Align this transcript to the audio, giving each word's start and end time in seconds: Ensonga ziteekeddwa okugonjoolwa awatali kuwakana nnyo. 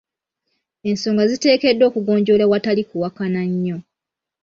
Ensonga 0.89 1.23
ziteekeddwa 1.31 1.85
okugonjoolwa 1.89 2.45
awatali 2.47 2.81
kuwakana 2.89 3.41
nnyo. 3.51 3.77